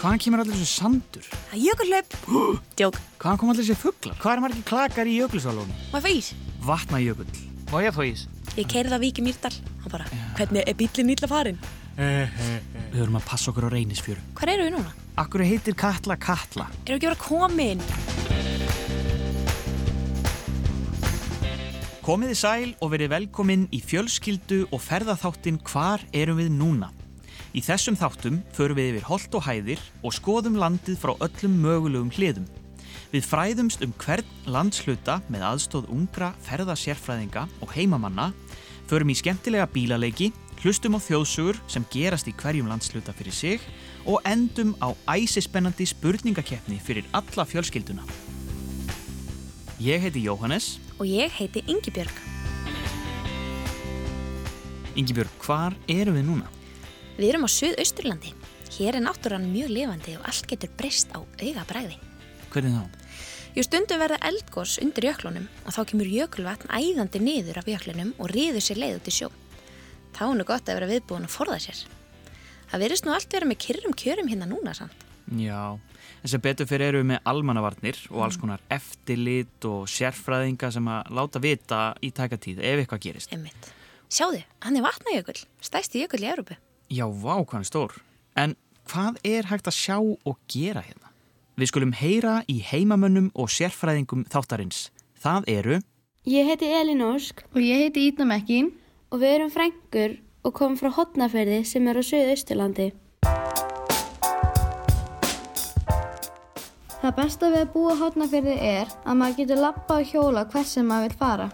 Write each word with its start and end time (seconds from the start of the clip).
Hvaðan 0.00 0.20
kemur 0.24 0.40
allir 0.40 0.56
þessu 0.56 0.80
sandur? 0.80 1.26
Það 1.28 1.50
er 1.52 1.60
jökulhlaup. 1.60 2.14
Djók. 2.80 2.98
Hvaðan 3.20 3.40
kom 3.42 3.50
allir 3.52 3.66
þessu 3.66 3.74
fugglar? 3.82 4.14
Hvað 4.22 4.32
er 4.32 4.40
margir 4.46 4.62
klakar 4.70 5.08
í 5.10 5.16
jökulsálónu? 5.18 5.74
Má 5.92 5.96
ég 5.98 6.04
fá 6.06 6.10
ís? 6.14 6.30
Vatnajökull. 6.64 7.26
Má 7.68 7.74
ég 7.84 7.92
fá 7.92 8.00
ís? 8.06 8.22
Ég 8.56 8.70
keirði 8.70 8.94
það 8.94 9.02
Víki 9.04 9.24
Mýrdal. 9.26 9.52
Hann 9.82 9.92
bara, 9.92 10.06
hvernig 10.38 10.64
er 10.64 10.78
bílinn 10.78 11.12
ítla 11.12 11.28
farin? 11.28 11.60
Við 12.00 12.96
höfum 12.96 13.18
að 13.20 13.26
passa 13.28 13.52
okkur 13.52 13.66
á 13.68 13.70
reynisfjöru. 13.74 14.22
Hvar 14.40 14.52
eru 14.54 14.70
við 14.70 14.72
núna? 14.78 14.94
Akkur 15.20 15.44
heitir 15.44 15.76
Katla 15.76 16.16
Katla? 16.16 16.70
Eru 16.86 16.96
ekki 16.96 17.10
verið 17.10 17.18
að 17.18 17.24
komin? 17.26 17.84
Komiði 22.00 22.38
sæl 22.40 22.72
og 22.80 22.94
verið 22.94 23.12
velkomin 23.12 23.68
í 23.76 23.82
fjölskyldu 23.84 24.62
og 24.72 24.80
ferðaþáttin 24.80 25.60
Hvar 25.68 26.00
erum 26.16 26.40
við 26.40 26.48
núna? 26.56 26.88
Í 27.50 27.60
þessum 27.66 27.96
þáttum 27.98 28.36
förum 28.54 28.78
við 28.78 28.92
yfir 28.92 29.06
holt 29.08 29.32
og 29.34 29.42
hæðir 29.42 29.80
og 30.06 30.14
skoðum 30.14 30.58
landið 30.60 30.98
frá 31.02 31.16
öllum 31.18 31.56
mögulegum 31.64 32.12
hliðum. 32.14 32.44
Við 33.10 33.26
fræðumst 33.26 33.82
um 33.82 33.94
hvern 33.98 34.28
landsluta 34.46 35.16
með 35.26 35.46
aðstóð 35.48 35.88
ungra 35.90 36.30
ferðasérfræðinga 36.46 37.48
og 37.58 37.72
heimamanna, 37.74 38.28
förum 38.86 39.10
í 39.10 39.16
skemmtilega 39.18 39.66
bílaleiki, 39.72 40.28
hlustum 40.62 40.94
á 40.94 41.02
þjóðsugur 41.02 41.58
sem 41.70 41.86
gerast 41.90 42.30
í 42.30 42.36
hverjum 42.38 42.70
landsluta 42.70 43.14
fyrir 43.18 43.34
sig 43.34 43.66
og 44.06 44.22
endum 44.28 44.76
á 44.78 44.94
æsispennandi 45.10 45.88
spurningakeppni 45.90 46.78
fyrir 46.78 47.10
alla 47.10 47.48
fjölskylduna. 47.50 48.06
Ég 49.82 50.06
heiti 50.06 50.22
Jóhannes. 50.22 50.76
Og 51.00 51.08
ég 51.08 51.34
heiti 51.34 51.64
Ingibjörg. 51.66 52.14
Ingibjörg, 54.94 55.34
hvar 55.42 55.74
erum 55.90 56.14
við 56.20 56.26
núna? 56.30 56.59
Við 57.20 57.34
erum 57.34 57.42
á 57.44 57.52
Suðausturlandi. 57.52 58.30
Hér 58.78 58.96
er 58.96 59.02
náttúrann 59.04 59.50
mjög 59.52 59.68
lifandi 59.74 60.14
og 60.16 60.22
allt 60.24 60.46
getur 60.48 60.70
breyst 60.72 61.10
á 61.12 61.20
auga 61.20 61.64
bræði. 61.68 61.98
Hvernig 62.48 62.72
þá? 62.72 62.84
Jú 63.52 63.64
stundum 63.66 64.00
verða 64.00 64.16
eldgós 64.24 64.78
undir 64.80 65.04
jöklunum 65.10 65.48
og 65.66 65.74
þá 65.76 65.80
kemur 65.90 66.08
jökulvatn 66.08 66.70
æðandi 66.72 67.20
niður 67.20 67.60
af 67.60 67.68
jöklunum 67.68 68.14
og 68.16 68.30
riður 68.32 68.64
sér 68.64 68.80
leið 68.80 68.96
út 69.02 69.10
í 69.10 69.14
sjó. 69.18 69.28
Þá 70.16 70.22
er 70.30 70.38
nú 70.38 70.46
gott 70.48 70.70
að 70.70 70.78
vera 70.78 70.88
viðbúin 70.94 71.28
að 71.28 71.34
forða 71.34 71.58
sér. 71.66 71.82
Það 72.70 72.86
verðist 72.86 73.04
nú 73.04 73.12
allt 73.12 73.36
vera 73.36 73.50
með 73.50 73.60
kyrrum 73.66 73.98
kjörum 74.00 74.32
hérna 74.32 74.48
núna 74.48 74.74
samt. 74.80 75.04
Já, 75.36 75.76
þess 76.22 76.38
að 76.38 76.44
betur 76.48 76.70
fyrir 76.72 76.86
eru 76.88 77.02
við 77.02 77.10
með 77.12 77.30
almannavarnir 77.34 78.00
og 78.14 78.24
alls 78.30 78.40
konar 78.40 78.64
eftirlit 78.72 79.68
og 79.68 79.84
sérfræðinga 79.92 80.72
sem 80.72 80.88
að 80.88 81.12
láta 81.20 81.44
vita 81.44 81.84
í 82.00 82.14
tækatíð 82.16 82.64
ef 82.64 82.80
eitthvað 82.80 83.04
gerist. 83.10 83.36
Einmitt. 83.36 83.70
Sjáðu, 84.08 84.40
hann 84.64 84.80
er 84.80 84.88
vatnajökull, 84.88 85.38
stæsti 85.60 86.06
jökull 86.06 86.24
í 86.24 86.32
Európu. 86.32 86.56
Já, 86.90 87.06
vá, 87.06 87.36
hvað 87.38 87.52
hann 87.54 87.64
er 87.64 87.68
stór. 87.70 87.92
En 88.36 88.56
hvað 88.90 89.20
er 89.26 89.46
hægt 89.50 89.68
að 89.70 89.76
sjá 89.76 89.96
og 90.00 90.36
gera 90.50 90.82
hérna? 90.82 91.10
Við 91.60 91.70
skulum 91.70 91.92
heyra 91.94 92.40
í 92.50 92.58
heimamönnum 92.64 93.30
og 93.38 93.50
sérfræðingum 93.52 94.24
þáttarins. 94.32 94.88
Það 95.20 95.48
eru 95.54 95.78
Ég 96.28 96.48
heiti 96.50 96.68
Elin 96.68 97.00
Ósk 97.04 97.44
Og 97.54 97.60
ég 97.64 97.86
heiti 97.86 98.08
Ítna 98.10 98.26
Mekkin. 98.28 98.72
og 99.10 99.20
við 99.20 99.34
erum 99.36 99.50
frængur 99.50 100.18
og 100.44 100.52
komum 100.54 100.76
frá 100.78 100.90
Hotnaferði 100.94 101.64
sem 101.66 101.86
er 101.88 101.98
á 101.98 102.02
Suðausturlandi. 102.02 102.92
Það 107.00 107.14
besta 107.16 107.48
við 107.50 107.60
að 107.64 107.72
búa 107.74 107.94
hotnafyrði 107.96 108.56
er 108.60 108.88
að 109.08 109.16
maður 109.16 109.36
getur 109.40 109.60
lappa 109.64 109.96
og 110.00 110.10
hjóla 110.12 110.44
hvert 110.52 110.68
sem 110.68 110.86
maður 110.86 111.08
vil 111.08 111.18
fara. 111.18 111.46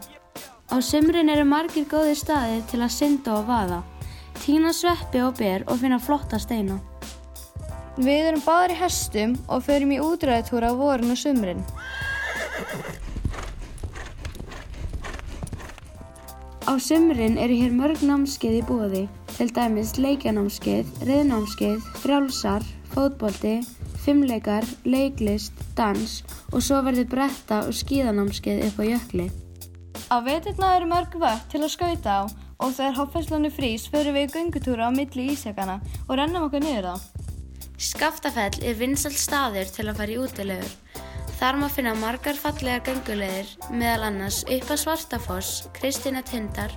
Á 0.67 0.77
sumrin 0.83 1.31
eru 1.31 1.45
margir 1.47 1.87
góðir 1.87 2.19
staðir 2.19 2.65
til 2.71 2.81
að 2.83 2.91
synda 2.97 3.37
og 3.39 3.47
vaða, 3.47 3.78
tína 4.47 4.71
sveppi 4.71 5.19
og 5.27 5.41
ber 5.41 5.65
og 5.67 5.81
finna 5.81 5.99
flotta 5.99 6.39
steina. 6.39 6.79
Við 7.97 8.29
erum 8.29 8.43
báðar 8.45 8.75
í 8.75 8.79
hestum 8.79 9.33
og 9.51 9.65
förum 9.67 9.95
í 9.97 9.99
útræðitúra 10.05 10.71
á 10.71 10.75
vorin 10.79 11.11
og 11.11 11.19
sumrin. 11.19 11.65
Á 16.67 16.73
sumrin 16.83 17.41
eru 17.43 17.59
hér 17.59 17.75
mörg 17.75 18.05
námskeið 18.06 18.61
í 18.61 18.62
búði, 18.69 19.03
til 19.35 19.49
dæmis 19.56 19.97
leikjanámskeið, 19.99 20.95
reyðnámskeið, 21.09 21.91
frjálsar, 22.05 22.62
fótbolti, 22.95 23.59
fimmleikar, 24.05 24.67
leiklist, 24.87 25.59
dans 25.75 26.21
og 26.53 26.62
svo 26.62 26.85
verður 26.87 27.11
bretta 27.17 27.65
og 27.67 27.75
skíðanámskeið 27.75 28.67
upp 28.69 28.83
á 28.83 28.85
jökli. 28.95 29.31
Á 30.06 30.17
veturna 30.23 30.77
eru 30.77 30.91
mörg 30.91 31.19
vött 31.19 31.49
til 31.51 31.65
að 31.65 31.73
skauta 31.75 32.21
á 32.23 32.46
og 32.62 32.72
þegar 32.77 32.99
hoffæslannu 33.00 33.50
frýs 33.53 33.87
förum 33.93 34.17
við 34.17 34.28
í 34.28 34.33
göngutúra 34.37 34.89
á 34.89 34.91
milli 34.94 35.31
ísjakana 35.34 35.81
og 36.06 36.17
rennum 36.19 36.47
okkur 36.49 36.65
niður 36.65 36.91
þá. 36.91 37.27
Skaftafell 37.77 38.62
er 38.65 38.78
vinsalt 38.78 39.19
staður 39.21 39.69
til 39.72 39.89
að 39.91 39.99
fara 40.00 40.15
í 40.15 40.21
útilegur. 40.22 40.72
Þar 41.37 41.59
má 41.61 41.67
finna 41.69 41.93
margar 42.00 42.39
fallegar 42.41 42.81
göngulegir, 42.87 43.50
meðal 43.69 44.06
annars 44.09 44.39
upp 44.49 44.71
að 44.72 44.81
Svartafoss, 44.81 45.67
Kristina 45.77 46.22
Tindar 46.25 46.72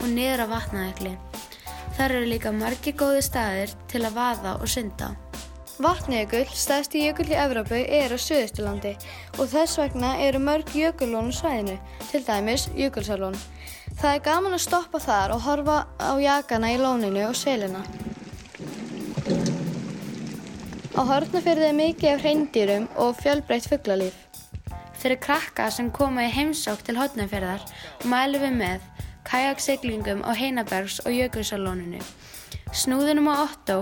og 0.00 0.08
niður 0.08 0.46
á 0.48 0.52
Vatnajökli. 0.54 1.12
Þar 1.98 2.14
eru 2.14 2.30
líka 2.30 2.54
margir 2.54 2.96
góði 2.96 3.20
staðir 3.26 3.74
til 3.92 4.00
að 4.06 4.16
vaða 4.16 4.54
og 4.62 4.72
synda. 4.72 5.10
Vatnajökull, 5.78 6.48
stæðsti 6.56 7.04
jökull 7.04 7.28
í 7.30 7.36
Evrópu, 7.38 7.76
er 7.84 8.10
á 8.10 8.18
Suðusturlandi 8.18 8.96
og 9.36 9.44
þess 9.52 9.76
vegna 9.78 10.16
eru 10.24 10.40
mörg 10.42 10.72
jökullón 10.74 11.28
á 11.30 11.38
svæðinu, 11.38 11.76
til 12.08 12.24
dæmis 12.24 12.64
jökulsalón. 12.74 13.36
Það 13.98 14.12
er 14.14 14.20
gaman 14.22 14.54
að 14.54 14.60
stoppa 14.62 14.98
þar 15.02 15.32
og 15.34 15.40
horfa 15.42 15.76
á 15.98 16.14
jakana 16.22 16.68
í 16.70 16.76
lóninu 16.78 17.24
og 17.26 17.34
selina. 17.34 17.80
Á 20.94 21.02
Hortnafyrði 21.08 21.66
er 21.66 21.74
mikið 21.74 22.12
af 22.12 22.22
hreindýrum 22.22 22.86
og 23.02 23.18
fjölbreytt 23.18 23.66
fuglalíf. 23.70 24.14
Fyrir 24.98 25.18
krakka 25.22 25.66
sem 25.74 25.90
koma 25.94 26.28
í 26.28 26.30
heimsók 26.30 26.84
til 26.86 26.94
hotnafjörðar 26.98 27.66
mælum 28.06 28.46
við 28.46 28.56
með 28.62 28.86
kajakseglingum 29.26 30.22
á 30.22 30.30
Heinabergs 30.30 31.00
og 31.02 31.18
Jökulsalóninu. 31.18 31.98
Snúðunum 32.70 33.30
á 33.34 33.50
Otto, 33.50 33.78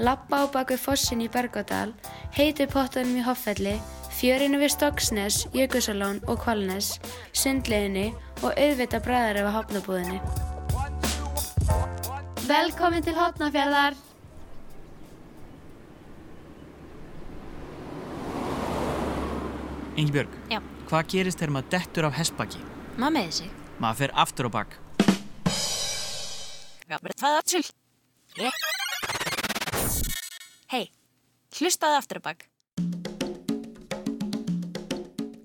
lappa 0.00 0.44
á 0.44 0.44
baku 0.48 0.80
fossin 0.80 1.20
í 1.24 1.28
Bergadal, 1.28 1.92
heitu 2.32 2.64
pottunum 2.72 3.20
í 3.20 3.24
Hoffelli, 3.26 3.76
fjörinu 4.18 4.58
við 4.58 4.72
Stokksnes, 4.74 5.44
Jökulsalón 5.54 6.18
og 6.26 6.40
Kvalnes, 6.42 6.96
sundleginni 7.36 8.08
og 8.42 8.50
auðvita 8.50 8.98
bræðar 9.04 9.38
yfir 9.44 9.54
hopnabúðinni. 9.54 10.18
Velkomin 12.48 13.04
til 13.06 13.14
hotnafjörðar! 13.14 13.94
Ingibjörg. 19.98 20.34
Já. 20.50 20.58
Hvað 20.88 21.08
gerist 21.12 21.38
þegar 21.40 21.54
maður 21.54 21.72
dettur 21.74 22.06
af 22.08 22.18
hestbaki? 22.18 22.60
Maður 22.98 23.16
með 23.18 23.32
sig. 23.40 23.56
Maður 23.78 24.02
fer 24.02 24.14
aftur 24.24 24.46
á 24.46 24.50
bak. 24.58 24.76
Já, 26.88 26.96
verður 26.98 27.18
það 27.22 27.40
aftur. 27.44 27.72
Hei, 30.72 30.84
hlustaðu 31.58 31.98
aftur 32.02 32.22
á 32.22 32.22
bak. 32.32 32.48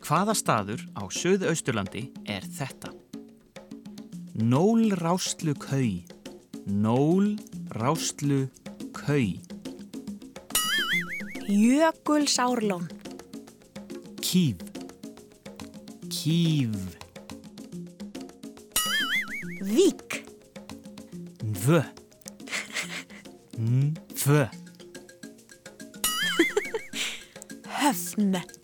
Hvaða 0.03 0.34
staður 0.36 0.81
á 1.00 1.08
Suðausturlandi 1.16 2.02
er 2.28 2.44
þetta? 2.44 2.90
Nól 4.36 4.90
rástlu 5.00 5.53
kau. 5.56 6.02
Nól 6.68 7.30
rástlu 7.72 8.50
kau. 8.91 9.24
Jökulsárlón. 11.47 12.90
Kív. 14.19 14.59
Kív. 16.12 16.75
Vík. 19.64 20.20
Nvö. 21.47 21.80
Nvö. 23.55 24.44
Höfn. 27.79 28.63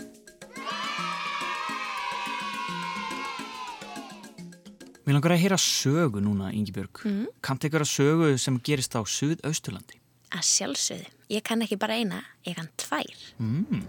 Mér 5.09 5.15
langar 5.17 5.33
að 5.33 5.39
heyra 5.41 5.57
sögu 5.57 6.21
núna, 6.21 6.51
Ingibjörg. 6.53 6.99
Mm. 7.01 7.21
Kannt 7.41 7.63
ykkur 7.65 7.81
að 7.81 7.87
sögu 7.89 8.27
sem 8.37 8.59
gerist 8.61 8.93
á 8.93 9.01
Suðausturlandi? 9.01 9.95
Að 10.37 10.43
sjálfsögðu. 10.45 11.07
Ég 11.33 11.41
kann 11.47 11.65
ekki 11.65 11.79
bara 11.81 11.95
eina, 11.97 12.19
ég 12.45 12.53
kann 12.59 12.69
tvær. 12.77 13.09
Mm. 13.41 13.79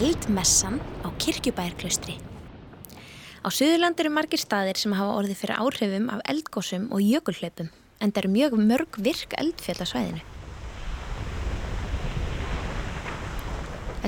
Eldmessan 0.00 0.80
á 1.06 1.14
kirkjubæjarklaustri. 1.22 2.18
Á 3.38 3.48
Suðurland 3.54 4.02
eru 4.02 4.10
margir 4.10 4.42
staðir 4.42 4.82
sem 4.82 4.98
hafa 4.98 5.14
orðið 5.20 5.44
fyrir 5.44 5.62
áhrifum 5.62 6.10
af 6.10 6.26
eldgósum 6.26 6.90
og 6.90 7.06
jökulhlaupum 7.06 7.70
en 8.02 8.10
það 8.10 8.24
eru 8.24 8.34
mjög 8.34 8.60
mörg 8.66 8.98
virk 8.98 9.38
eldfjöld 9.38 9.86
á 9.86 9.90
svæðinu. 9.94 10.29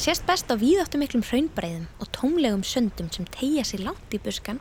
Það 0.02 0.16
sést 0.16 0.24
best 0.26 0.48
á 0.50 0.58
víðáttu 0.58 0.98
miklum 0.98 1.22
hraunbreiðum 1.22 1.84
og 2.02 2.08
tómlegum 2.10 2.64
söndum 2.66 3.06
sem 3.14 3.22
tegja 3.30 3.62
sér 3.62 3.84
langt 3.86 4.10
í 4.10 4.18
buskan 4.18 4.56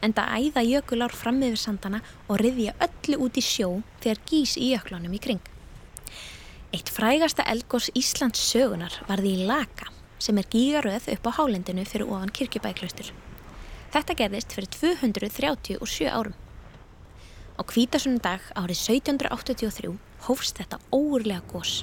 en 0.00 0.14
það 0.16 0.30
æða 0.38 0.62
jökulár 0.64 1.12
fram 1.12 1.42
yfir 1.44 1.60
sandana 1.60 1.98
og 2.32 2.38
riðja 2.40 2.72
öllu 2.86 3.18
út 3.26 3.36
í 3.36 3.42
sjó 3.44 3.82
þegar 4.00 4.22
gís 4.30 4.54
í 4.56 4.70
jöklunum 4.70 5.12
í 5.12 5.20
kring. 5.20 5.50
Eitt 6.72 6.88
frægasta 6.88 7.44
eldgós 7.44 7.90
Íslands 7.92 8.40
sögunar 8.40 8.96
varði 9.04 9.34
í 9.34 9.44
Laka 9.50 9.90
sem 10.16 10.40
er 10.40 10.48
gígaröð 10.54 11.10
upp 11.12 11.28
á 11.28 11.36
hálendinu 11.42 11.84
fyrir 11.84 12.08
ofan 12.08 12.32
kirkjubæklaustur. 12.32 13.10
Þetta 13.92 14.16
gerðist 14.22 14.56
fyrir 14.56 14.72
237 14.78 16.08
árum. 16.08 16.40
Á 17.60 17.62
kvítasunum 17.68 18.24
dag 18.24 18.48
árið 18.56 18.80
1783 18.96 19.92
hófst 20.30 20.56
þetta 20.56 20.80
óurlega 20.88 21.44
gós. 21.52 21.82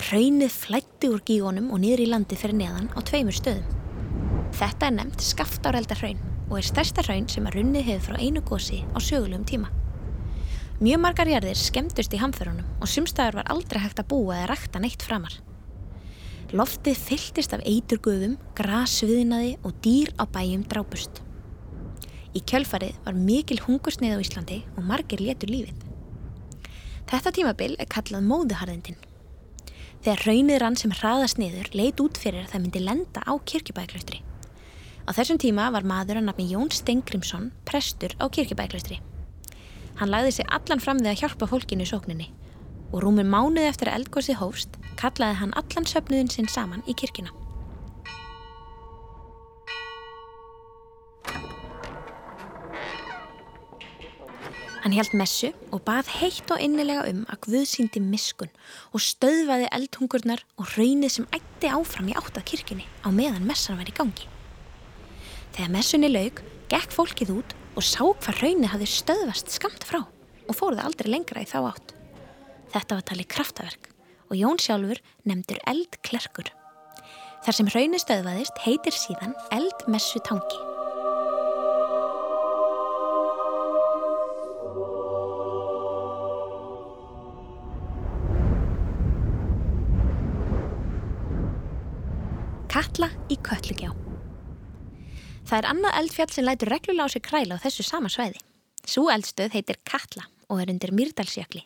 Raunnið 0.00 0.54
flætti 0.54 1.10
úr 1.12 1.20
gígonum 1.28 1.66
og 1.74 1.82
niður 1.82 2.00
í 2.00 2.06
landi 2.08 2.36
fyrir 2.38 2.56
neðan 2.56 2.86
á 2.96 2.98
tveimur 3.04 3.36
stöðum. 3.36 3.66
Þetta 4.56 4.86
er 4.88 4.94
nefnt 4.96 5.22
skaftárelda 5.22 5.98
hraun 6.00 6.22
og 6.46 6.54
er 6.56 6.66
stærsta 6.66 7.04
hraun 7.04 7.26
sem 7.28 7.44
að 7.46 7.58
runnið 7.58 7.84
hefur 7.90 8.06
frá 8.14 8.22
einu 8.24 8.40
gósi 8.48 8.80
á 8.96 8.98
sögulegum 8.98 9.44
tíma. 9.44 9.68
Mjög 10.80 11.02
margar 11.04 11.28
jarðir 11.28 11.60
skemmtust 11.60 12.16
í 12.16 12.20
hamförunum 12.22 12.80
og 12.80 12.88
sumstaðar 12.88 13.42
var 13.42 13.50
aldrei 13.52 13.82
hægt 13.84 14.00
að 14.00 14.08
búa 14.14 14.38
eða 14.38 14.48
rækta 14.54 14.80
neitt 14.80 15.04
framar. 15.04 15.36
Loftið 16.56 17.04
fylltist 17.04 17.52
af 17.54 17.66
eiturguðum, 17.68 18.38
grasviðnaði 18.56 19.52
og 19.60 19.76
dýr 19.84 20.14
á 20.16 20.24
bæjum 20.24 20.64
drápust. 20.64 21.20
Í 22.32 22.40
kjölfarið 22.40 22.96
var 23.04 23.20
mikil 23.20 23.60
hungursneið 23.66 24.16
á 24.16 24.22
Íslandi 24.24 24.62
og 24.78 24.88
margir 24.88 25.20
letur 25.20 25.52
lífið. 25.52 25.86
Þetta 27.12 27.36
tímabil 27.36 27.76
er 27.76 27.92
kallað 27.92 28.26
móðuharðindin. 28.32 29.09
Þegar 30.00 30.22
raunir 30.24 30.62
rann 30.62 30.78
sem 30.80 30.92
hraðast 30.96 31.36
niður 31.36 31.66
leit 31.76 31.98
út 32.00 32.16
fyrir 32.16 32.46
að 32.46 32.54
það 32.54 32.62
myndi 32.64 32.80
lenda 32.80 33.20
á 33.20 33.32
kirkjubæklaustri. 33.50 34.22
Á 35.04 35.10
þessum 35.12 35.40
tíma 35.42 35.66
var 35.74 35.84
maður 35.84 36.22
að 36.22 36.28
nafni 36.30 36.46
Jón 36.48 36.70
Stengrimsson 36.72 37.50
prestur 37.68 38.14
á 38.16 38.24
kirkjubæklaustri. 38.32 39.00
Hann 40.00 40.08
lagði 40.08 40.38
sig 40.38 40.48
allan 40.48 40.80
fram 40.80 41.02
að 41.04 41.20
hjálpa 41.20 41.50
fólkinu 41.50 41.84
í 41.84 41.90
sókninni 41.90 42.30
og 42.90 43.04
rúmur 43.04 43.28
mánuði 43.28 43.68
eftir 43.68 43.90
að 43.90 44.00
eldgósi 44.00 44.38
hófst 44.40 44.80
kallaði 44.96 45.36
hann 45.42 45.52
allan 45.60 45.88
söpnuðin 45.92 46.32
sinn 46.32 46.48
saman 46.48 46.82
í 46.88 46.96
kirkina. 46.96 47.34
Hann 54.80 54.94
held 54.96 55.12
messu 55.12 55.50
og 55.74 55.82
bað 55.84 56.08
heitt 56.16 56.48
og 56.54 56.60
innilega 56.64 57.04
um 57.10 57.26
að 57.28 57.42
Guð 57.44 57.64
síndi 57.68 58.00
miskun 58.00 58.48
og 58.96 59.02
stöðvaði 59.04 59.68
eldhungurnar 59.76 60.40
og 60.56 60.72
raunið 60.78 61.12
sem 61.18 61.26
ætti 61.36 61.68
áfram 61.68 62.08
í 62.08 62.16
áttað 62.16 62.46
kirkjunni 62.48 62.86
á 63.04 63.12
meðan 63.12 63.44
messan 63.48 63.76
var 63.76 63.90
í 63.90 63.96
gangi. 63.96 64.24
Þegar 65.52 65.74
messunni 65.74 66.08
laug, 66.08 66.40
gekk 66.72 66.96
fólkið 66.96 67.34
út 67.34 67.54
og 67.76 67.84
sá 67.84 68.00
hvað 68.00 68.40
raunið 68.40 68.72
hafði 68.72 68.88
stöðvast 68.94 69.52
skamt 69.52 69.84
frá 69.84 70.00
og 70.00 70.56
fór 70.56 70.78
það 70.78 70.86
aldrei 70.88 71.12
lengra 71.12 71.44
í 71.44 71.50
þá 71.50 71.58
átt. 71.74 71.94
Þetta 72.72 72.96
var 72.96 73.06
talið 73.10 73.30
kraftaverk 73.36 73.92
og 74.30 74.38
Jón 74.38 74.62
sjálfur 74.62 75.02
nefndur 75.28 75.60
eldklerkur. 75.68 76.54
Þar 77.44 77.56
sem 77.56 77.70
raunið 77.76 78.04
stöðvaðist 78.06 78.64
heitir 78.64 78.96
síðan 78.96 79.36
eldmessu 79.52 80.24
tangi. 80.24 80.69
Katla 92.80 93.10
í 93.28 93.36
Kötlugjá. 93.44 93.90
Það 95.44 95.56
er 95.58 95.66
annað 95.68 95.96
eldfjall 95.98 96.30
sem 96.32 96.46
lætur 96.46 96.70
reglulega 96.72 97.04
á 97.04 97.12
sig 97.12 97.22
kræla 97.26 97.58
á 97.60 97.60
þessu 97.60 97.84
sama 97.84 98.08
svæði. 98.08 98.40
Sú 98.88 99.02
eldstöð 99.12 99.52
heitir 99.52 99.76
Katla 99.84 100.24
og 100.48 100.62
er 100.62 100.72
undir 100.72 100.94
Myrdalsjökli. 100.96 101.60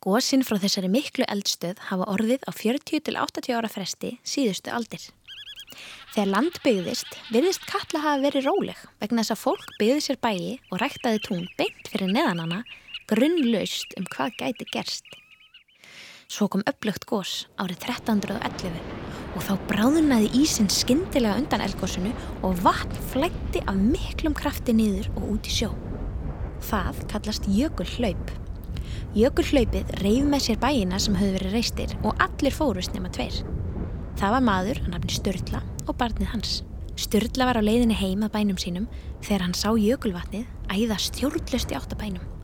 Gósinn 0.00 0.46
frá 0.46 0.56
þessari 0.62 0.88
miklu 0.88 1.28
eldstöð 1.28 1.84
hafa 1.90 2.08
orðið 2.14 2.48
á 2.48 2.50
40-80 2.56 3.58
ára 3.58 3.68
fresti 3.68 4.14
síðustu 4.24 4.72
aldir. 4.72 5.04
Þegar 6.14 6.32
land 6.32 6.60
byggðist, 6.64 7.12
virðist 7.28 7.68
Katla 7.68 8.00
hafa 8.06 8.24
verið 8.24 8.48
róleg 8.48 8.80
vegna 9.02 9.20
þess 9.20 9.36
að 9.36 9.42
fólk 9.44 9.68
byggði 9.76 10.00
sér 10.06 10.22
bæi 10.24 10.56
og 10.70 10.80
ræktaði 10.80 11.24
tún 11.28 11.48
beint 11.60 11.92
fyrir 11.92 12.08
neðanana 12.08 12.62
grunnlaust 13.12 13.92
um 14.00 14.08
hvað 14.16 14.38
gæti 14.40 14.72
gerst. 14.72 15.18
Svo 16.24 16.48
kom 16.48 16.64
upplögt 16.64 17.04
gós 17.04 17.42
árið 17.60 17.84
1311 17.84 18.95
og 19.36 19.44
þá 19.44 19.52
bráðunnaði 19.68 20.30
ísinn 20.40 20.68
skindilega 20.72 21.36
undan 21.36 21.62
elgósunu 21.64 22.12
og 22.46 22.56
vatn 22.64 22.96
flætti 23.12 23.60
af 23.68 23.76
miklum 23.76 24.36
krafti 24.36 24.74
niður 24.76 25.10
og 25.14 25.34
út 25.36 25.50
í 25.50 25.52
sjó. 25.52 25.70
Það 26.66 27.02
kallast 27.12 27.48
jökulhlaup. 27.52 28.32
Jökulhlaupið 29.16 29.92
reyf 30.02 30.24
með 30.28 30.46
sér 30.46 30.60
bæina 30.60 31.00
sem 31.00 31.16
höfðu 31.16 31.36
verið 31.38 31.56
reistir 31.56 31.92
og 32.02 32.16
allir 32.22 32.54
fórust 32.56 32.96
nema 32.96 33.12
tveir. 33.12 33.42
Það 34.16 34.32
var 34.36 34.46
maður 34.48 34.80
að 34.84 34.94
nafni 34.94 35.18
Sturla 35.18 35.60
og 35.86 35.98
barnið 36.00 36.32
hans. 36.32 36.54
Sturla 36.96 37.50
var 37.50 37.60
á 37.60 37.62
leiðinni 37.64 37.96
heim 37.96 38.24
að 38.24 38.32
bænum 38.38 38.60
sínum 38.60 38.88
þegar 39.20 39.44
hann 39.44 39.58
sá 39.58 39.68
jökulvatnið 39.76 40.48
æða 40.72 40.96
stjórnlust 41.10 41.72
í 41.72 41.76
áttabænum. 41.76 42.35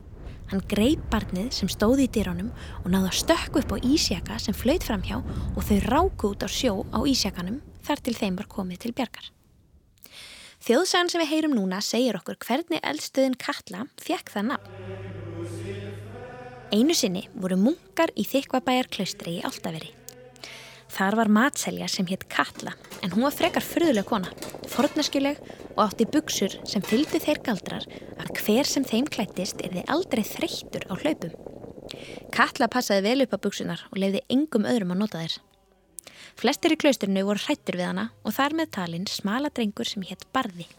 Hann 0.53 0.61
greip 0.69 1.01
barnið 1.09 1.47
sem 1.57 1.69
stóði 1.71 2.03
í 2.05 2.09
dýrónum 2.13 2.51
og 2.83 2.91
náði 2.93 3.07
að 3.09 3.15
stökku 3.23 3.61
upp 3.63 3.71
á 3.73 3.77
ísjaka 3.89 4.35
sem 4.37 4.53
flöyt 4.53 4.83
framhjá 4.85 5.17
og 5.25 5.65
þau 5.65 5.79
ráku 5.87 6.29
út 6.29 6.45
á 6.45 6.49
sjó 6.53 6.83
á 6.93 7.01
ísjakanum 7.09 7.55
þar 7.87 8.03
til 8.05 8.13
þeim 8.19 8.37
var 8.37 8.49
komið 8.51 8.83
til 8.83 8.91
bjargar. 8.93 9.31
Þjóðsagan 10.61 11.09
sem 11.09 11.23
við 11.23 11.31
heyrum 11.31 11.57
núna 11.57 11.81
segir 11.81 12.19
okkur 12.21 12.37
hvernig 12.45 12.85
eldstöðin 12.85 13.39
Katla 13.41 13.87
fekk 13.97 14.29
það 14.35 14.47
nafn. 14.51 14.77
Einu 16.69 16.93
sinni 17.01 17.25
voru 17.33 17.57
munkar 17.57 18.13
í 18.13 18.29
þykvabæjar 18.29 18.93
klaustri 18.93 19.39
í 19.39 19.43
Altaveri. 19.49 19.89
Þar 20.93 21.15
var 21.17 21.29
matselja 21.33 21.87
sem 21.89 22.05
hétt 22.05 22.27
Katla 22.29 22.75
en 23.01 23.13
hún 23.15 23.25
var 23.25 23.33
frekar 23.33 23.65
fyrðuleg 23.65 24.05
kona, 24.05 24.29
fornaskjuleg 24.69 25.39
og 25.73 25.81
átti 25.87 26.05
buksur 26.05 26.53
sem 26.69 26.83
fylgdu 26.85 27.17
þeir 27.23 27.41
galdrar 27.47 27.87
að 28.21 28.29
hver 28.37 28.69
sem 28.69 28.85
þeim 28.85 29.07
klættist 29.09 29.63
er 29.65 29.73
þið 29.73 29.89
aldrei 29.95 30.21
þreyttur 30.27 30.85
á 30.85 30.93
hlaupum. 30.93 31.33
Katla 32.33 32.69
passaði 32.69 33.07
vel 33.07 33.25
upp 33.25 33.33
á 33.33 33.43
buksunar 33.47 33.81
og 33.89 33.97
leiði 34.03 34.21
engum 34.29 34.69
öðrum 34.69 34.93
að 34.93 35.01
nota 35.01 35.23
þér. 35.23 35.39
Flestir 36.37 36.77
í 36.77 36.79
klausturinu 36.85 37.25
voru 37.25 37.41
hrættur 37.41 37.79
við 37.81 37.89
hana 37.89 38.07
og 38.21 38.37
þar 38.37 38.57
með 38.61 38.71
talinn 38.77 39.09
smala 39.09 39.49
drengur 39.49 39.89
sem 39.89 40.05
hétt 40.05 40.29
Barði. 40.33 40.69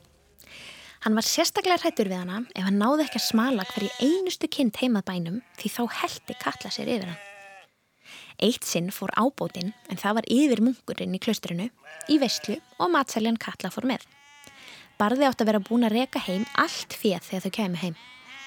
Hann 1.04 1.18
var 1.18 1.26
sérstaklega 1.26 1.82
hrættur 1.82 2.08
við 2.08 2.22
hana 2.22 2.44
ef 2.54 2.64
hann 2.64 2.78
náði 2.78 3.08
ekki 3.08 3.18
að 3.18 3.28
smala 3.28 3.66
hverju 3.74 3.92
einustu 3.98 4.48
kind 4.48 4.78
heimað 4.78 5.08
bænum 5.10 5.44
því 5.58 5.76
þá 5.76 5.84
heldi 6.00 6.42
Katla 6.46 6.70
sér 6.70 6.96
yfir 6.96 7.10
hann. 7.10 7.22
Eitt 8.44 8.66
sinn 8.68 8.90
fór 8.92 9.08
ábótinn 9.16 9.70
en 9.88 9.96
það 9.96 10.18
var 10.18 10.26
yfir 10.28 10.60
munkurinn 10.60 11.14
í 11.16 11.20
klaustrinu, 11.22 11.70
í 12.12 12.18
vestlu 12.20 12.58
og 12.76 12.90
matseljan 12.92 13.38
Katla 13.40 13.70
fór 13.72 13.86
með. 13.88 14.04
Barði 15.00 15.24
átt 15.24 15.40
að 15.40 15.48
vera 15.48 15.62
búin 15.64 15.86
að 15.88 15.96
reka 15.96 16.20
heim 16.26 16.44
allt 16.60 16.92
fjöð 16.92 17.24
þegar 17.30 17.46
þau 17.46 17.54
kemur 17.56 17.82
heim. 17.82 17.96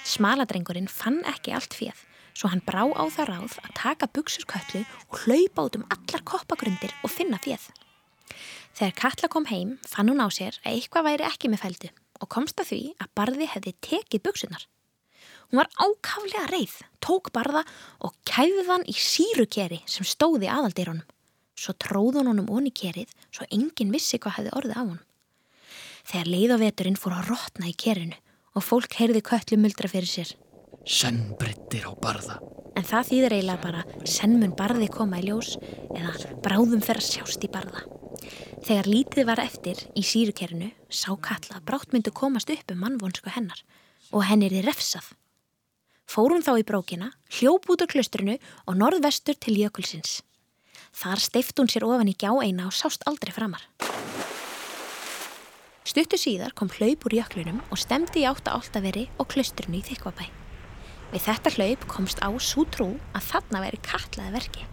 Smaladrengurinn 0.06 0.86
fann 0.86 1.18
ekki 1.26 1.56
allt 1.56 1.74
fjöð, 1.74 1.98
svo 2.30 2.52
hann 2.52 2.62
brá 2.62 2.84
á 2.86 3.04
það 3.10 3.30
ráð 3.32 3.58
að 3.64 3.74
taka 3.80 4.10
buksur 4.14 4.46
köllu 4.48 4.84
og 5.10 5.20
hlaupa 5.24 5.66
út 5.66 5.80
um 5.80 5.88
allar 5.90 6.24
koppagrundir 6.30 6.94
og 7.02 7.12
finna 7.12 7.42
fjöð. 7.42 7.66
Þegar 8.78 8.98
Katla 9.02 9.34
kom 9.34 9.50
heim 9.50 9.76
fann 9.82 10.12
hún 10.12 10.22
á 10.22 10.30
sér 10.30 10.62
að 10.62 10.78
eitthvað 10.78 11.10
væri 11.10 11.26
ekki 11.26 11.50
með 11.50 11.64
fældu 11.66 11.94
og 12.22 12.30
komst 12.30 12.62
að 12.62 12.70
því 12.70 12.82
að 13.02 13.14
Barði 13.18 13.50
hefði 13.50 13.74
tekið 13.82 14.28
buksunar. 14.30 14.62
Hún 15.48 15.62
var 15.62 15.70
ákaflega 15.80 16.44
reið, 16.50 16.72
tók 17.00 17.30
barða 17.32 17.62
og 18.04 18.12
kæfði 18.28 18.64
hann 18.66 18.82
í 18.84 18.92
sírukeri 18.92 19.78
sem 19.88 20.04
stóði 20.04 20.50
aðaldýrunum. 20.52 21.06
Svo 21.56 21.72
tróð 21.80 22.18
hún 22.18 22.28
honum 22.28 22.50
onni 22.52 22.68
kerið 22.68 23.14
svo 23.32 23.46
enginn 23.48 23.94
vissi 23.94 24.18
hvað 24.20 24.34
hefði 24.36 24.50
orðið 24.60 24.74
á 24.76 24.82
honum. 24.82 25.04
Þegar 26.04 26.28
leiðaveturinn 26.34 26.98
fór 27.00 27.14
að 27.16 27.30
rótna 27.30 27.70
í 27.70 27.72
kerinu 27.80 28.18
og 28.52 28.66
fólk 28.66 28.98
heyrði 28.98 29.22
köllu 29.24 29.58
muldra 29.62 29.88
fyrir 29.88 30.10
sér. 30.10 30.34
Senn 30.84 31.32
brittir 31.40 31.86
á 31.88 31.96
barða. 31.96 32.36
En 32.76 32.84
það 32.84 33.08
þýðir 33.08 33.36
eiginlega 33.38 33.62
bara 33.62 34.04
senn 34.04 34.36
mun 34.42 34.52
barði 34.58 34.90
koma 34.92 35.22
í 35.22 35.30
ljós 35.30 35.54
eða 35.94 36.34
bráðum 36.44 36.84
fer 36.84 37.00
að 37.00 37.08
sjást 37.08 37.46
í 37.48 37.50
barða. 37.54 37.86
Þegar 38.68 38.90
lítið 38.92 39.30
var 39.30 39.40
eftir 39.40 39.80
í 39.96 40.04
sírukerinu 40.04 40.68
sá 40.92 41.08
Katla 41.24 41.62
brátt 41.64 41.96
myndu 41.96 42.12
komast 42.12 42.52
upp 42.52 42.74
um 42.74 42.84
mannvonsku 42.84 43.32
hennar 43.32 43.64
og 44.12 44.26
henni 44.28 44.50
er 44.50 44.58
þið 44.58 44.68
refsað 44.68 45.08
fórum 46.08 46.42
þá 46.42 46.54
í 46.62 46.64
brókina, 46.66 47.12
hljóp 47.38 47.68
út 47.68 47.84
á 47.84 47.86
klustrinu 47.86 48.38
og 48.64 48.78
norðvestur 48.80 49.36
til 49.36 49.58
jökulsins. 49.60 50.22
Þar 50.96 51.20
steift 51.20 51.60
hún 51.60 51.68
sér 51.68 51.84
ofan 51.86 52.08
í 52.08 52.16
gjá 52.16 52.32
eina 52.40 52.66
og 52.70 52.74
sást 52.74 53.04
aldrei 53.06 53.34
framar. 53.34 53.62
Stuttu 55.88 56.18
síðar 56.20 56.52
kom 56.56 56.68
hlaup 56.72 57.06
úr 57.08 57.16
jöklunum 57.20 57.60
og 57.72 57.80
stemdi 57.80 58.24
í 58.24 58.28
átta 58.28 58.56
áltaveri 58.56 59.06
og 59.20 59.28
klustrinu 59.32 59.80
í 59.80 59.84
þykvabæ. 59.86 60.26
Við 61.12 61.24
þetta 61.24 61.52
hlaup 61.56 61.86
komst 61.88 62.20
á 62.20 62.28
svo 62.36 62.66
trú 62.68 62.90
að 63.16 63.28
þarna 63.30 63.62
veri 63.64 63.80
katlaði 63.84 64.34
verki. 64.34 64.66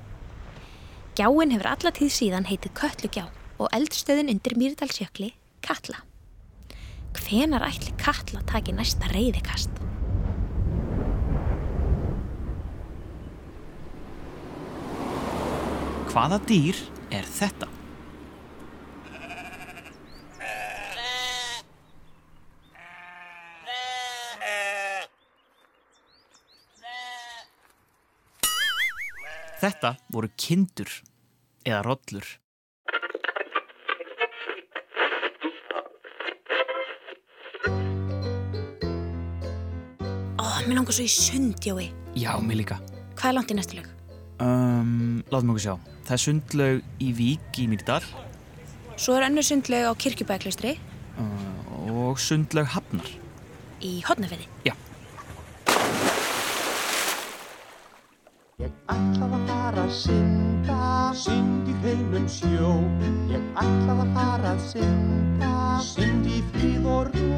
Gjáin 1.15 1.55
hefur 1.55 1.71
alla 1.71 1.93
tíð 1.95 2.11
síðan 2.11 2.49
heitið 2.49 2.75
Kötlugjá 2.75 3.29
og 3.55 3.71
eldstöðin 3.71 4.33
undir 4.33 4.57
Mýrdalsjökli 4.59 5.31
Katla. 5.63 6.03
Hvenar 7.15 7.63
ætli 7.69 7.95
Katla 7.95 8.43
taki 8.51 8.75
næsta 8.75 9.07
reyðikast? 9.15 9.94
Hvaða 16.15 16.37
dýr 16.47 16.77
er 17.11 17.25
þetta? 17.27 17.67
Þetta 29.59 29.91
voru 30.15 30.29
kindur 30.39 30.93
eða 31.67 31.81
rollur. 31.83 32.29
Ó, 40.39 40.63
mér 40.63 40.77
langar 40.77 40.95
svo 40.95 41.03
í 41.03 41.11
sund, 41.11 41.59
Jói. 41.59 41.89
Já, 42.15 42.31
mér 42.39 42.61
líka. 42.61 42.79
Hvað 43.19 43.27
er 43.33 43.37
langt 43.41 43.51
í 43.51 43.59
næstu 43.59 43.81
lög? 43.81 43.91
Um, 44.39 45.19
látum 45.27 45.51
okkur 45.51 45.65
sjá. 45.67 45.75
Það 46.05 46.13
er 46.15 46.21
sundlaug 46.21 47.01
í 47.01 47.09
Vík 47.17 47.59
í 47.61 47.65
Mýrdal 47.71 48.03
Svo 48.95 49.15
er 49.17 49.25
önnur 49.27 49.43
sundlaug 49.43 49.89
á 49.89 49.93
Kirkjubæklaustri 49.99 50.75
uh, 51.19 51.25
og 51.91 52.19
sundlaug 52.21 52.69
Hafnar. 52.71 53.09
í 53.83 53.99
Hodnafiði. 54.07 54.45
Já. 54.65 54.71
Ég 58.63 58.71
ætlaði 58.87 59.35
að 59.35 59.49
fara 59.49 59.83
að 59.83 59.91
synda, 59.99 60.77
synd 61.19 61.67
í 61.69 61.75
hreinum 61.83 62.27
sjó. 62.31 62.71
Ég 63.33 63.43
ætlaði 63.59 64.05
að 64.05 64.13
fara 64.15 64.53
að 64.55 64.63
synda, 64.71 65.51
synd 65.83 66.29
í 66.31 66.39
fríð 66.53 66.87
og 66.95 67.11
rú. 67.11 67.29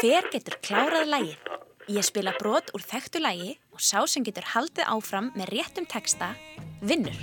Hver 0.00 0.28
getur 0.34 0.58
klárað 0.66 1.06
lægið? 1.14 1.52
Ég 1.94 2.04
spila 2.10 2.34
brot 2.40 2.74
úr 2.74 2.82
þekktu 2.84 3.22
lægi 3.22 3.54
og 3.74 3.82
sá 3.82 4.04
sem 4.06 4.24
getur 4.26 4.46
haldið 4.54 4.88
áfram 4.94 5.32
með 5.34 5.56
réttum 5.58 5.88
texta 5.90 6.32
vinnur. 6.80 7.18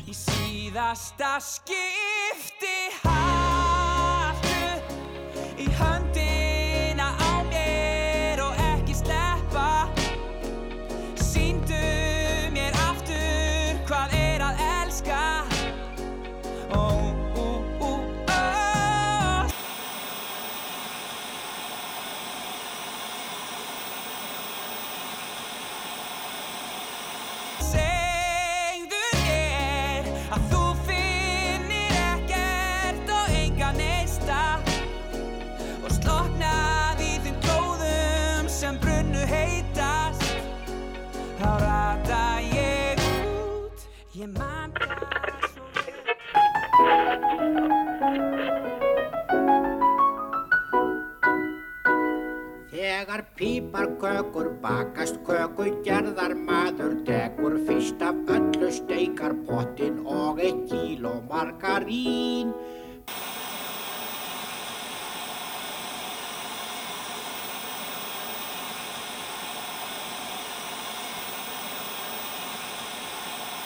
Kökur 54.01 54.47
bakast 54.61 55.19
köku 55.27 55.67
gerðar 55.85 56.33
maður 56.33 56.95
tekur 57.05 57.57
fyrst 57.67 58.01
af 58.01 58.17
öllu 58.35 58.69
steikar 58.73 59.35
pottin 59.45 59.99
og 60.05 60.41
eitt 60.41 60.63
kíló 60.71 61.19
margarín. 61.29 62.55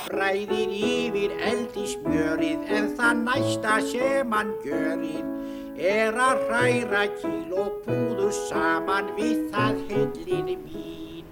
Bræðir 0.10 0.75
yfir 0.75 1.32
eld 1.51 1.80
í 1.80 1.88
smjörið 1.96 2.75
en 2.75 2.92
það 3.00 3.24
næsta 3.24 3.80
sem 3.88 4.36
hann 4.36 4.54
gjörir 4.68 5.35
er 5.75 6.15
að 6.15 6.46
hræra 6.48 7.05
kíló 7.20 7.67
púðu 7.84 8.29
saman 8.48 9.12
við 9.17 9.41
það 9.51 9.82
heilin 9.89 10.51
mín. 10.63 11.25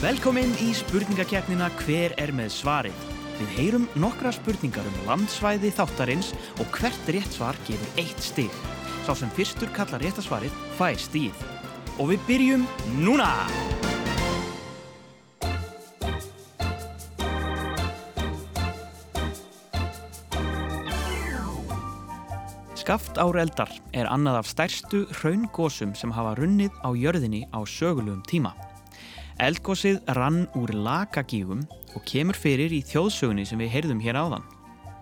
Velkomin 0.00 0.52
í 0.64 0.70
spurningakeppnina 0.78 1.68
Hver 1.82 2.14
er 2.16 2.30
með 2.32 2.54
svarið? 2.54 3.06
Við 3.40 3.52
heyrum 3.56 3.86
nokkra 4.00 4.32
spurningar 4.36 4.86
um 4.88 4.98
landsvæði 5.08 5.72
þáttarins 5.76 6.34
og 6.60 6.68
hvert 6.76 7.10
rétt 7.12 7.36
svar 7.36 7.58
gefur 7.66 8.00
eitt 8.00 8.22
stig. 8.24 8.79
Sá 9.06 9.14
sem 9.16 9.30
fyrstur 9.36 9.70
kallar 9.76 10.02
réttasvarið 10.04 10.54
fær 10.78 10.98
stíð. 11.00 11.44
Og 12.00 12.12
við 12.12 12.24
byrjum 12.28 12.66
núna! 13.00 13.30
Skaftáreldar 22.80 23.70
er 23.94 24.08
annað 24.10 24.40
af 24.40 24.48
stærstu 24.50 25.04
hraungósum 25.20 25.92
sem 25.94 26.10
hafa 26.10 26.32
runnið 26.40 26.74
á 26.82 26.90
jörðinni 26.96 27.44
á 27.54 27.62
sögulegum 27.62 28.24
tíma. 28.26 28.50
Eldgósið 29.38 30.00
rann 30.16 30.48
úr 30.58 30.72
lakagígum 30.74 31.62
og 31.94 32.02
kemur 32.08 32.34
fyrir 32.34 32.72
í 32.74 32.80
þjóðsögunni 32.82 33.44
sem 33.46 33.60
við 33.62 33.70
heyrðum 33.76 34.00
hér 34.02 34.18
áðan. 34.18 34.48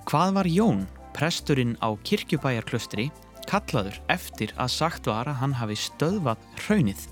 Hvað 0.05 0.35
var 0.37 0.51
Jón, 0.53 0.85
presturinn 1.17 1.79
á 1.81 1.89
kirkjubæjarklustri, 2.05 3.09
kallaður 3.49 3.97
eftir 4.13 4.53
að 4.61 4.75
sagt 4.75 5.09
var 5.09 5.29
að 5.31 5.41
hann 5.43 5.55
hafi 5.57 5.77
stöðvað 5.81 6.43
hraunið? 6.67 7.07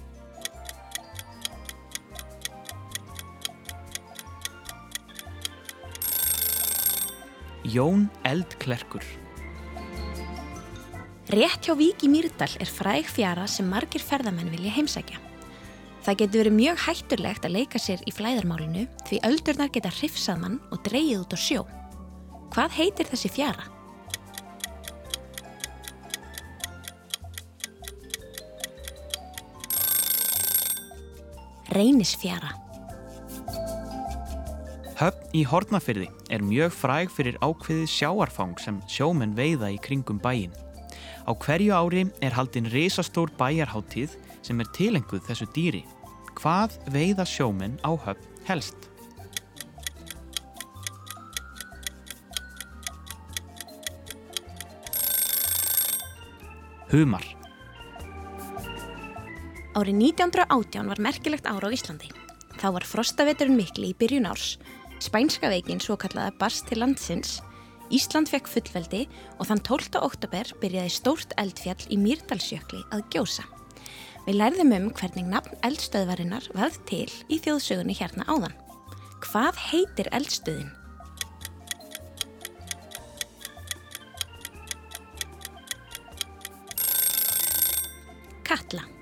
Jón 7.67 8.07
Eldklerkur 8.29 9.03
Rétt 11.35 11.67
hjá 11.67 11.75
Vík 11.75 12.05
í 12.07 12.11
Mýrdal 12.13 12.53
er 12.63 12.71
fræg 12.71 13.09
fjara 13.11 13.49
sem 13.51 13.67
margir 13.67 14.05
ferðamenn 14.05 14.53
vilja 14.53 14.71
heimsækja. 14.77 15.19
Það 16.07 16.19
getur 16.21 16.41
verið 16.45 16.55
mjög 16.55 16.83
hættulegt 16.85 17.49
að 17.49 17.57
leika 17.57 17.81
sér 17.83 18.05
í 18.07 18.15
flæðarmálinu 18.15 18.85
því 19.09 19.19
öldurnar 19.27 19.73
geta 19.75 19.91
hrifsað 19.97 20.45
mann 20.45 20.61
og 20.71 20.85
dreyið 20.87 21.25
út 21.25 21.35
á 21.35 21.39
sjó. 21.43 21.65
Hvað 22.55 22.79
heitir 22.79 23.11
þessi 23.11 23.33
fjara? 23.35 23.67
Reynisfjara. 31.77 32.55
Höfn 34.97 35.35
í 35.37 35.43
Hortnafyrði 35.45 36.07
er 36.33 36.45
mjög 36.45 36.73
fræg 36.73 37.11
fyrir 37.13 37.37
ákveðið 37.45 37.91
sjáarfang 37.93 38.55
sem 38.63 38.79
sjómenn 38.89 39.35
veiða 39.37 39.69
í 39.75 39.77
kringum 39.85 40.17
bæin. 40.23 40.55
Á 41.29 41.37
hverju 41.37 41.77
ári 41.77 42.07
er 42.25 42.33
haldin 42.33 42.71
risastór 42.73 43.29
bæjarháttíð 43.37 44.17
sem 44.47 44.61
er 44.63 44.73
tilenguð 44.73 45.27
þessu 45.29 45.51
dýri. 45.53 45.85
Hvað 46.41 46.81
veiða 46.97 47.29
sjómenn 47.29 47.77
á 47.85 47.93
höfn 47.93 48.25
helst? 48.49 48.89
Humar. 56.89 57.36
Árið 59.77 59.99
1918 60.17 60.87
var 60.89 61.01
merkilegt 61.05 61.45
ára 61.45 61.69
á 61.69 61.75
Íslandi. 61.75 62.09
Þá 62.57 62.69
var 62.79 62.85
frostaveturinn 62.89 63.59
mikli 63.59 63.91
í 63.93 63.97
byrjun 64.01 64.29
árs. 64.31 64.55
Spænska 65.05 65.51
veikin 65.53 65.83
svo 65.85 65.99
kallaða 66.01 66.33
barst 66.41 66.65
til 66.71 66.81
landsins. 66.81 67.43
Ísland 67.93 68.31
fekk 68.33 68.49
fullveldi 68.49 69.03
og 69.37 69.51
þann 69.51 69.61
12. 69.69 70.01
oktober 70.01 70.49
byrjaði 70.63 70.95
stórt 70.97 71.37
eldfjall 71.37 71.93
í 71.93 72.01
Mýrdalsjökli 72.01 72.81
að 72.89 73.05
gjósa. 73.13 73.45
Við 74.25 74.41
lærðum 74.41 74.73
um 74.79 74.89
hvernig 74.97 75.29
nafn 75.29 75.61
eldstöðvarinnar 75.69 76.49
varð 76.57 76.81
til 76.89 77.13
í 77.29 77.37
þjóðsögunni 77.45 78.01
hérna 78.01 78.25
áðan. 78.33 78.57
Hvað 79.29 79.61
heitir 79.69 80.09
eldstöðin? 80.17 80.73
Katla 88.49 88.96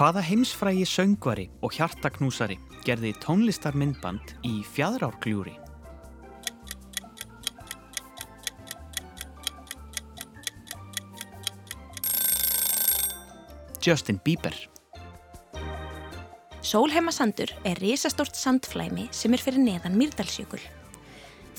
Hvaða 0.00 0.22
heimsfrægi 0.24 0.86
söngvari 0.88 1.42
og 1.60 1.74
hjartaknúsari 1.76 2.54
gerði 2.86 3.10
tónlistarmyndband 3.20 4.30
í 4.48 4.62
fjæðrárgljúri? 4.64 5.52
Justin 13.84 14.22
Bieber. 14.24 14.56
Sólheimasandur 16.64 17.52
er 17.68 17.76
risastórt 17.84 18.40
sandflæmi 18.40 19.10
sem 19.12 19.36
er 19.36 19.44
fyrir 19.44 19.60
neðan 19.60 20.00
Mýrdalsjökul. 20.00 20.62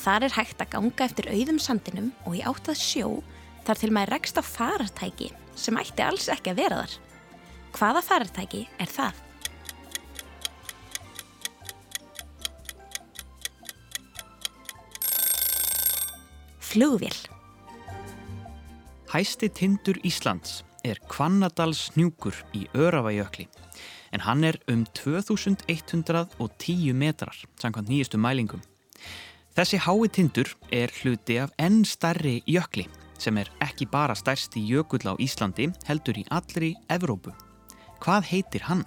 Þar 0.02 0.26
er 0.26 0.36
hægt 0.40 0.66
að 0.66 0.74
ganga 0.74 1.06
eftir 1.06 1.30
auðum 1.30 1.62
sandinum 1.62 2.10
og 2.26 2.40
í 2.40 2.42
átt 2.42 2.74
að 2.74 2.82
sjó 2.82 3.14
þar 3.62 3.84
til 3.84 3.94
maður 3.94 4.16
rekst 4.16 4.42
á 4.42 4.42
farartæki 4.42 5.30
sem 5.54 5.78
ætti 5.78 6.02
alls 6.02 6.26
ekki 6.34 6.56
að 6.56 6.62
vera 6.64 6.82
þar. 6.82 7.00
Hvaða 7.72 8.02
farartæki 8.04 8.66
er 8.78 8.90
það? 8.90 9.20
Flugvél. 16.72 17.16
Hæsti 19.12 19.48
tindur 19.52 19.98
Íslands 20.08 20.62
er 20.84 20.96
Hvannadals 21.12 21.90
hnjúkur 21.92 22.36
í 22.56 22.64
Öravajökli 22.72 23.48
en 24.12 24.24
hann 24.24 24.44
er 24.44 24.56
um 24.72 24.86
2110 24.96 26.92
metrar 26.96 27.36
samkvæmt 27.60 27.88
nýjustu 27.88 28.16
mælingum. 28.16 28.62
Þessi 29.56 29.78
hái 29.84 30.08
tindur 30.08 30.48
er 30.72 30.88
hluti 31.02 31.36
af 31.44 31.52
enn 31.60 31.84
starri 31.84 32.40
jökli 32.48 32.86
sem 33.20 33.36
er 33.38 33.52
ekki 33.60 33.86
bara 33.86 34.16
stærsti 34.16 34.64
jökull 34.64 35.04
á 35.12 35.14
Íslandi 35.20 35.68
heldur 35.86 36.16
í 36.18 36.24
allri 36.30 36.74
Evrópu. 36.88 37.32
Hvað 38.02 38.24
heitir 38.32 38.64
hann? 38.66 38.82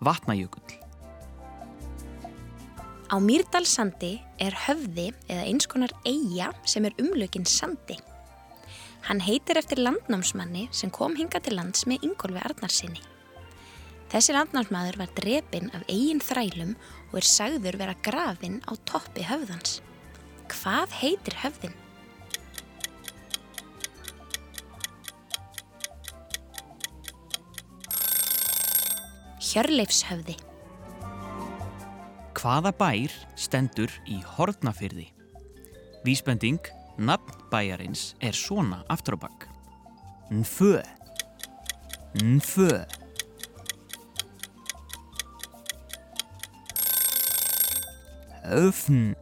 Vatnajökull. 0.00 0.76
Á 3.12 3.16
Mýrdalsandi 3.20 4.16
er 4.40 4.56
höfði 4.66 5.10
eða 5.28 5.44
eins 5.44 5.68
konar 5.68 5.92
eiga 6.08 6.48
sem 6.64 6.86
er 6.88 6.96
umlökin 7.02 7.44
sandi. 7.44 7.98
Hann 9.06 9.20
heitir 9.22 9.60
eftir 9.60 9.82
landnámsmanni 9.82 10.66
sem 10.74 10.90
kom 10.90 11.14
hinga 11.18 11.42
til 11.44 11.58
lands 11.58 11.84
með 11.86 12.08
Ingólfi 12.08 12.40
Arnarsinni. 12.40 13.02
Þessi 14.10 14.32
landnámsmaður 14.34 14.98
var 15.02 15.12
drepinn 15.18 15.68
af 15.76 15.84
eigin 15.92 16.24
þrælum 16.24 16.72
og 17.10 17.20
er 17.20 17.28
sagður 17.28 17.78
vera 17.82 17.98
grafinn 18.06 18.62
á 18.64 18.72
toppi 18.88 19.26
höfðans. 19.26 19.82
Hvað 20.56 20.94
heitir 20.98 21.34
höfðin? 21.42 21.74
Hjörleifshöfði. 29.46 30.36
Hvaða 32.36 32.72
bær 32.76 33.12
stendur 33.38 33.92
í 34.08 34.18
Hortnafyrði? 34.36 35.06
Vísbending, 36.06 36.60
nafn 36.98 37.36
bæjarins 37.52 38.14
er 38.24 38.36
svona 38.36 38.80
aftur 38.92 39.18
á 39.20 39.28
bakk. 39.28 39.46
Nfö. 40.32 40.80
Nfö. 42.16 42.72
Öfn. 48.46 49.14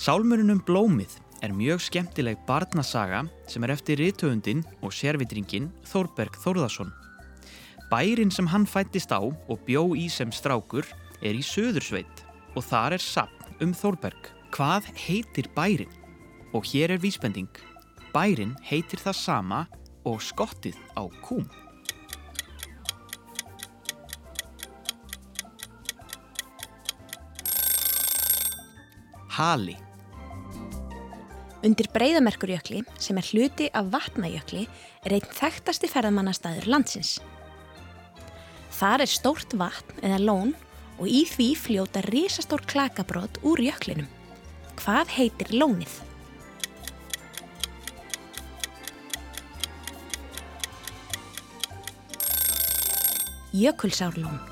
Sálmurinn 0.00 0.48
um 0.48 0.60
blómið 0.64 1.18
er 1.44 1.52
mjög 1.52 1.82
skemmtileg 1.84 2.38
barnasaga 2.46 3.18
sem 3.44 3.66
er 3.66 3.74
eftir 3.74 3.98
rithöfundin 4.00 4.62
og 4.80 4.94
sérvitringin 4.96 5.66
Þórberg 5.90 6.38
Þórðarsson. 6.40 6.88
Bærin 7.90 8.32
sem 8.32 8.46
hann 8.48 8.64
fættist 8.64 9.12
á 9.12 9.20
og 9.20 9.58
bjó 9.66 9.90
í 9.92 10.06
sem 10.08 10.32
strákur 10.32 10.88
er 11.20 11.36
í 11.36 11.44
Söðursveit 11.44 12.22
og 12.56 12.64
þar 12.64 12.96
er 12.96 13.04
sapn 13.04 13.60
um 13.60 13.74
Þórberg. 13.76 14.30
Hvað 14.56 14.88
heitir 15.02 15.50
bærin? 15.52 15.92
Og 16.56 16.64
hér 16.72 16.96
er 16.96 17.02
vísbending. 17.04 17.52
Bærin 18.16 18.56
heitir 18.64 19.04
það 19.04 19.18
sama 19.20 19.60
og 20.08 20.24
skottið 20.24 20.80
á 20.96 21.04
kúm. 21.20 21.44
Hali. 29.28 29.76
Undir 31.60 31.90
breyðamerkurjökli, 31.92 32.80
sem 32.96 33.18
er 33.20 33.26
hluti 33.34 33.66
af 33.76 33.90
vatnajökli, 33.92 34.62
er 35.04 35.12
einn 35.12 35.32
þekktasti 35.36 35.90
ferðamannastæður 35.92 36.70
landsins. 36.72 37.18
Þar 38.78 39.04
er 39.04 39.10
stórt 39.12 39.52
vatn 39.60 40.00
eða 40.00 40.20
lón 40.24 40.54
og 40.96 41.08
í 41.08 41.26
því 41.28 41.50
fljóta 41.60 42.00
risastór 42.06 42.64
klakabrót 42.64 43.42
úr 43.44 43.60
jöklinum. 43.60 44.08
Hvað 44.80 45.12
heitir 45.18 45.52
lónið? 45.52 45.98
Jökulsárlón. 53.52 54.49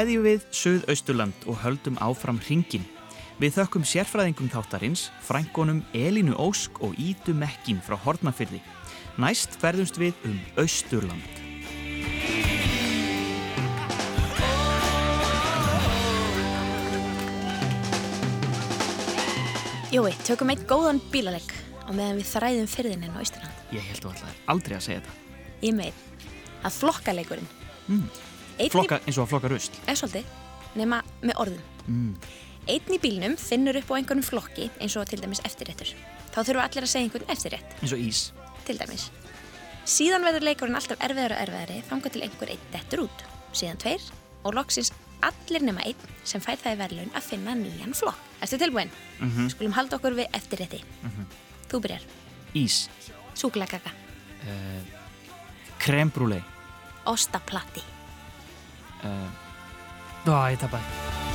Kveðjum 0.00 0.22
við 0.24 0.44
Suðausturland 0.56 1.42
og 1.44 1.58
höldum 1.60 1.98
áfram 2.00 2.38
hringin. 2.40 2.86
Við 3.36 3.58
þökkum 3.58 3.82
sérfræðingum 3.84 4.48
þáttarins, 4.48 5.02
frængonum 5.26 5.82
Elínu 5.92 6.32
Ósk 6.40 6.78
og 6.80 6.94
Ídu 6.96 7.34
Mekkin 7.36 7.82
frá 7.84 7.98
Hortnafyrði. 8.00 8.62
Næst 9.20 9.58
ferðumst 9.60 10.00
við 10.00 10.16
um 10.24 10.38
Austurland. 10.56 11.20
Jói, 19.92 20.16
tökum 20.24 20.54
eitt 20.54 20.64
góðan 20.64 21.02
bílalegg 21.12 21.52
á 21.84 21.92
meðan 21.92 22.22
við 22.22 22.32
þræðum 22.32 22.72
fyrðinin 22.72 23.12
á 23.12 23.20
Ísland. 23.20 23.62
Ég 23.76 23.84
held 23.92 24.08
að 24.08 24.16
allar 24.16 24.42
aldrei 24.56 24.80
að 24.80 24.84
segja 24.88 25.04
þetta. 25.04 25.46
Ég 25.60 25.76
meir 25.76 26.04
að 26.64 26.76
flokkaleikurinn. 26.80 27.56
Mm. 27.90 28.08
Flokka 28.68 29.00
eins 29.06 29.18
og 29.18 29.24
að 29.26 29.32
flokka 29.32 29.50
rusl. 29.52 29.80
Er 29.88 29.98
svolítið, 29.98 30.24
nema 30.76 31.00
með 31.22 31.40
orðum. 31.44 31.62
Mm. 31.86 32.14
Einn 32.70 32.92
í 32.94 32.98
bílnum 33.02 33.36
finnur 33.40 33.78
upp 33.80 33.90
á 33.90 33.94
einhvernum 33.96 34.26
flokki 34.26 34.68
eins 34.80 34.96
og 35.00 35.08
til 35.08 35.20
dæmis 35.22 35.40
eftirréttur. 35.48 35.94
Þá 36.30 36.40
þurfa 36.44 36.66
allir 36.68 36.86
að 36.86 36.92
segja 36.92 37.06
einhvern 37.08 37.32
eftirrétt, 37.32 37.76
Eins 37.80 37.94
og 37.96 37.98
ís. 38.04 38.20
til 38.66 38.78
dæmis. 38.78 39.08
Síðan 39.90 40.22
verður 40.22 40.44
leikurinn 40.46 40.76
alltaf 40.76 41.00
erfiðar 41.00 41.32
og 41.34 41.40
erfiðari 41.46 41.82
þangað 41.88 42.12
til 42.12 42.22
einhver 42.26 42.52
einn 42.52 42.66
dettur 42.74 43.04
út. 43.06 43.24
Síðan 43.56 43.80
tveir 43.80 44.04
og 44.44 44.54
loksins 44.54 44.92
allir 45.24 45.64
nema 45.64 45.82
einn 45.84 45.96
sem 46.24 46.40
fær 46.40 46.60
það 46.60 46.76
í 46.76 46.80
verðlun 46.80 47.14
að 47.16 47.26
finna 47.32 47.56
nýjan 47.58 47.96
flokk. 47.96 48.20
Erstu 48.40 48.60
tilbúin? 48.60 48.92
Mm 49.20 49.48
Skulum 49.50 49.74
halda 49.76 49.96
okkur 49.98 50.14
við 50.20 50.30
eftirrétti. 50.36 50.82
Þú 51.70 51.80
byrjar. 51.80 52.04
Ís. 52.54 52.88
Súkulakaka. 53.34 53.90
Uh, 54.44 54.80
Krembrúlei. 55.78 56.42
Ostaplatti. 57.06 57.82
Uh, 59.04 60.28
Ó, 60.28 60.36
ég 60.52 60.58
tapaði. 60.60 61.29